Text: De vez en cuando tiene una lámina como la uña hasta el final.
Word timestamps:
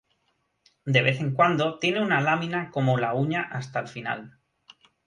De 0.93 1.03
vez 1.03 1.19
en 1.19 1.35
cuando 1.35 1.77
tiene 1.77 2.01
una 2.01 2.21
lámina 2.21 2.71
como 2.71 2.97
la 2.97 3.13
uña 3.13 3.43
hasta 3.43 3.81
el 3.81 3.87
final. 3.87 4.39